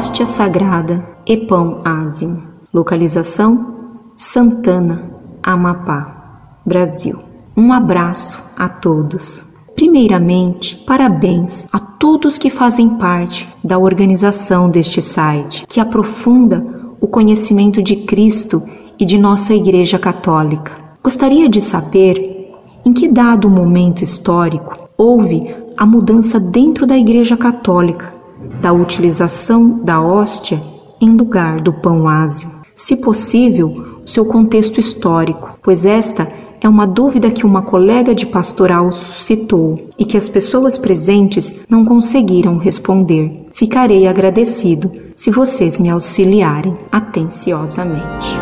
hóstia 0.00 0.24
sagrada 0.24 1.04
e 1.26 1.36
pão 1.36 1.82
ázimo. 1.84 2.42
Localização: 2.72 3.66
Santana, 4.16 5.10
Amapá, 5.42 6.56
Brasil. 6.64 7.18
Um 7.54 7.70
abraço 7.70 8.42
a 8.56 8.66
todos. 8.66 9.44
Primeiramente, 9.74 10.74
parabéns 10.86 11.66
a 11.70 11.78
todos 11.78 12.38
que 12.38 12.48
fazem 12.48 12.96
parte 12.96 13.46
da 13.62 13.78
organização 13.78 14.70
deste 14.70 15.02
site, 15.02 15.66
que 15.68 15.78
aprofunda 15.78 16.64
o 16.98 17.06
conhecimento 17.06 17.82
de 17.82 17.96
Cristo 17.96 18.62
e 18.98 19.04
de 19.04 19.18
nossa 19.18 19.54
Igreja 19.54 19.98
Católica. 19.98 20.72
Gostaria 21.04 21.46
de 21.46 21.60
saber 21.60 22.54
em 22.86 22.92
que 22.94 23.06
dado 23.06 23.50
momento 23.50 24.02
histórico 24.02 24.88
houve 24.96 25.54
a 25.76 25.84
mudança 25.84 26.40
dentro 26.40 26.86
da 26.86 26.96
Igreja 26.96 27.36
Católica 27.36 28.18
da 28.60 28.72
utilização 28.72 29.78
da 29.82 30.00
hóstia 30.00 30.60
em 31.00 31.16
lugar 31.16 31.60
do 31.60 31.72
pão 31.72 32.06
ázimo. 32.06 32.60
Se 32.74 32.96
possível, 32.96 34.00
seu 34.04 34.24
contexto 34.24 34.78
histórico, 34.78 35.58
pois 35.62 35.84
esta 35.84 36.30
é 36.60 36.68
uma 36.68 36.86
dúvida 36.86 37.30
que 37.30 37.46
uma 37.46 37.62
colega 37.62 38.14
de 38.14 38.26
pastoral 38.26 38.92
suscitou 38.92 39.78
e 39.98 40.04
que 40.04 40.16
as 40.16 40.28
pessoas 40.28 40.78
presentes 40.78 41.60
não 41.68 41.84
conseguiram 41.84 42.58
responder. 42.58 43.46
Ficarei 43.54 44.06
agradecido 44.06 44.90
se 45.16 45.30
vocês 45.30 45.80
me 45.80 45.88
auxiliarem 45.88 46.76
atenciosamente. 46.92 48.36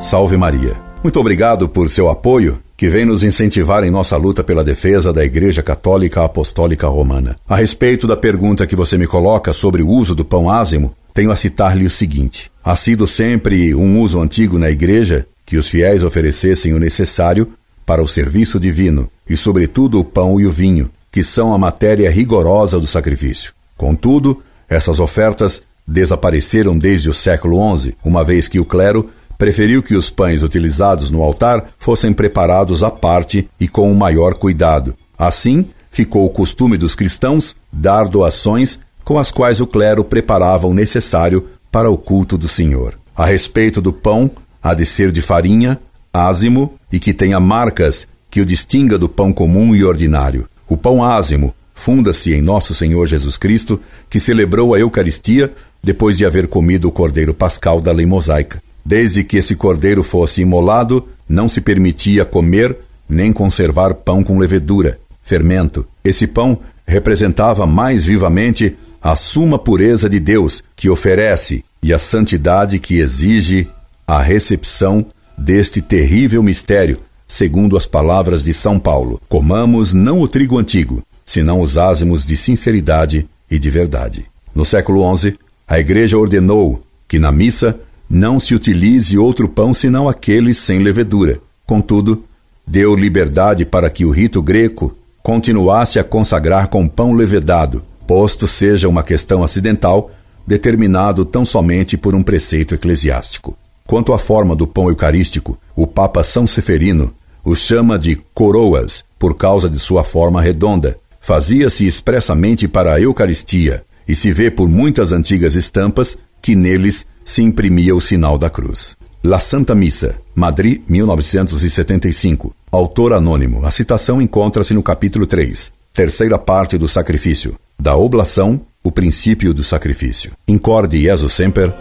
Salve 0.00 0.36
Maria. 0.36 0.76
Muito 1.02 1.18
obrigado 1.18 1.68
por 1.68 1.90
seu 1.90 2.08
apoio 2.08 2.58
que 2.78 2.88
vem 2.88 3.04
nos 3.04 3.24
incentivar 3.24 3.82
em 3.82 3.90
nossa 3.90 4.16
luta 4.16 4.44
pela 4.44 4.62
defesa 4.62 5.12
da 5.12 5.24
Igreja 5.24 5.64
Católica 5.64 6.24
Apostólica 6.24 6.86
Romana. 6.86 7.36
A 7.48 7.56
respeito 7.56 8.06
da 8.06 8.16
pergunta 8.16 8.68
que 8.68 8.76
você 8.76 8.96
me 8.96 9.04
coloca 9.04 9.52
sobre 9.52 9.82
o 9.82 9.88
uso 9.88 10.14
do 10.14 10.24
pão 10.24 10.48
ázimo, 10.48 10.94
tenho 11.12 11.32
a 11.32 11.36
citar-lhe 11.36 11.84
o 11.84 11.90
seguinte: 11.90 12.48
Ha 12.62 12.76
sido 12.76 13.04
sempre 13.08 13.74
um 13.74 14.00
uso 14.00 14.20
antigo 14.20 14.60
na 14.60 14.70
Igreja 14.70 15.26
que 15.44 15.56
os 15.56 15.68
fiéis 15.68 16.04
oferecessem 16.04 16.72
o 16.72 16.78
necessário 16.78 17.48
para 17.84 18.00
o 18.00 18.06
serviço 18.06 18.60
divino, 18.60 19.10
e 19.28 19.36
sobretudo 19.36 19.98
o 19.98 20.04
pão 20.04 20.40
e 20.40 20.46
o 20.46 20.52
vinho, 20.52 20.88
que 21.10 21.24
são 21.24 21.52
a 21.52 21.58
matéria 21.58 22.08
rigorosa 22.08 22.78
do 22.78 22.86
sacrifício. 22.86 23.52
Contudo, 23.76 24.40
essas 24.68 25.00
ofertas 25.00 25.62
desapareceram 25.84 26.78
desde 26.78 27.10
o 27.10 27.14
século 27.14 27.76
XI, 27.76 27.96
uma 28.04 28.22
vez 28.22 28.46
que 28.46 28.60
o 28.60 28.64
clero 28.64 29.10
preferiu 29.38 29.82
que 29.82 29.94
os 29.94 30.10
pães 30.10 30.42
utilizados 30.42 31.10
no 31.10 31.22
altar 31.22 31.70
fossem 31.78 32.12
preparados 32.12 32.82
à 32.82 32.90
parte 32.90 33.48
e 33.58 33.68
com 33.68 33.90
o 33.90 33.94
maior 33.94 34.34
cuidado. 34.34 34.96
Assim, 35.16 35.66
ficou 35.90 36.26
o 36.26 36.30
costume 36.30 36.76
dos 36.76 36.96
cristãos 36.96 37.56
dar 37.72 38.08
doações 38.08 38.80
com 39.04 39.18
as 39.18 39.30
quais 39.30 39.60
o 39.60 39.66
clero 39.66 40.04
preparava 40.04 40.66
o 40.66 40.74
necessário 40.74 41.46
para 41.70 41.88
o 41.88 41.96
culto 41.96 42.36
do 42.36 42.48
Senhor. 42.48 42.98
A 43.16 43.24
respeito 43.24 43.80
do 43.80 43.92
pão, 43.92 44.30
há 44.62 44.74
de 44.74 44.84
ser 44.84 45.12
de 45.12 45.20
farinha, 45.20 45.80
ázimo 46.12 46.74
e 46.92 46.98
que 46.98 47.14
tenha 47.14 47.38
marcas 47.38 48.08
que 48.30 48.40
o 48.40 48.46
distinga 48.46 48.98
do 48.98 49.08
pão 49.08 49.32
comum 49.32 49.74
e 49.74 49.84
ordinário. 49.84 50.48
O 50.68 50.76
pão 50.76 51.02
ázimo 51.02 51.54
funda-se 51.74 52.34
em 52.34 52.42
nosso 52.42 52.74
Senhor 52.74 53.06
Jesus 53.06 53.38
Cristo, 53.38 53.80
que 54.10 54.18
celebrou 54.18 54.74
a 54.74 54.80
Eucaristia 54.80 55.52
depois 55.82 56.18
de 56.18 56.26
haver 56.26 56.48
comido 56.48 56.88
o 56.88 56.92
cordeiro 56.92 57.32
pascal 57.32 57.80
da 57.80 57.92
lei 57.92 58.04
mosaica. 58.04 58.60
Desde 58.88 59.22
que 59.22 59.36
esse 59.36 59.54
cordeiro 59.54 60.02
fosse 60.02 60.40
imolado, 60.40 61.06
não 61.28 61.46
se 61.46 61.60
permitia 61.60 62.24
comer 62.24 62.74
nem 63.06 63.30
conservar 63.30 63.92
pão 63.92 64.24
com 64.24 64.38
levedura, 64.38 64.98
fermento. 65.22 65.86
Esse 66.02 66.26
pão 66.26 66.58
representava 66.86 67.66
mais 67.66 68.06
vivamente 68.06 68.78
a 69.02 69.14
suma 69.14 69.58
pureza 69.58 70.08
de 70.08 70.18
Deus 70.18 70.64
que 70.74 70.88
oferece 70.88 71.62
e 71.82 71.92
a 71.92 71.98
santidade 71.98 72.78
que 72.78 72.98
exige 72.98 73.68
a 74.06 74.22
recepção 74.22 75.04
deste 75.36 75.82
terrível 75.82 76.42
mistério, 76.42 76.98
segundo 77.26 77.76
as 77.76 77.84
palavras 77.84 78.42
de 78.44 78.54
São 78.54 78.78
Paulo. 78.78 79.20
Comamos 79.28 79.92
não 79.92 80.22
o 80.22 80.26
trigo 80.26 80.56
antigo, 80.56 81.02
senão 81.26 81.60
os 81.60 81.76
ázimos 81.76 82.24
de 82.24 82.38
sinceridade 82.38 83.28
e 83.50 83.58
de 83.58 83.68
verdade. 83.68 84.24
No 84.54 84.64
século 84.64 85.14
XI, 85.14 85.36
a 85.68 85.78
Igreja 85.78 86.16
ordenou 86.16 86.82
que 87.06 87.18
na 87.18 87.30
missa 87.30 87.78
não 88.08 88.40
se 88.40 88.54
utilize 88.54 89.18
outro 89.18 89.48
pão 89.48 89.74
senão 89.74 90.08
aquele 90.08 90.54
sem 90.54 90.78
levedura. 90.78 91.40
Contudo, 91.66 92.24
deu 92.66 92.94
liberdade 92.94 93.64
para 93.64 93.90
que 93.90 94.04
o 94.04 94.10
rito 94.10 94.42
greco 94.42 94.96
continuasse 95.22 95.98
a 95.98 96.04
consagrar 96.04 96.68
com 96.68 96.88
pão 96.88 97.12
levedado, 97.12 97.82
posto 98.06 98.48
seja 98.48 98.88
uma 98.88 99.02
questão 99.02 99.44
acidental, 99.44 100.10
determinado 100.46 101.24
tão 101.24 101.44
somente 101.44 101.96
por 101.96 102.14
um 102.14 102.22
preceito 102.22 102.74
eclesiástico. 102.74 103.56
Quanto 103.86 104.12
à 104.12 104.18
forma 104.18 104.56
do 104.56 104.66
pão 104.66 104.88
eucarístico, 104.88 105.58
o 105.76 105.86
Papa 105.86 106.24
São 106.24 106.46
Seferino 106.46 107.12
o 107.44 107.54
chama 107.54 107.98
de 107.98 108.16
coroas 108.34 109.04
por 109.18 109.34
causa 109.34 109.70
de 109.70 109.78
sua 109.78 110.04
forma 110.04 110.40
redonda. 110.40 110.98
Fazia-se 111.20 111.86
expressamente 111.86 112.68
para 112.68 112.92
a 112.92 113.00
Eucaristia 113.00 113.82
e 114.06 114.14
se 114.14 114.30
vê 114.30 114.50
por 114.50 114.68
muitas 114.68 115.12
antigas 115.12 115.54
estampas 115.54 116.18
que 116.40 116.54
neles 116.54 117.06
se 117.24 117.42
imprimia 117.42 117.94
o 117.94 118.00
sinal 118.00 118.38
da 118.38 118.48
cruz. 118.48 118.96
La 119.22 119.40
Santa 119.40 119.74
Missa, 119.74 120.20
Madrid, 120.34 120.80
1975. 120.88 122.54
Autor 122.70 123.12
anônimo. 123.12 123.66
A 123.66 123.70
citação 123.70 124.22
encontra-se 124.22 124.72
no 124.72 124.82
capítulo 124.82 125.26
3, 125.26 125.72
terceira 125.92 126.38
parte 126.38 126.78
do 126.78 126.86
sacrifício. 126.86 127.54
Da 127.78 127.96
oblação, 127.96 128.60
o 128.82 128.92
princípio 128.92 129.52
do 129.52 129.64
sacrifício. 129.64 130.32
Incorde 130.46 131.00
Jesus 131.00 131.32
Semper, 131.32 131.74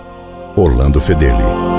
Orlando 0.55 0.99
Fedeli. 0.99 1.76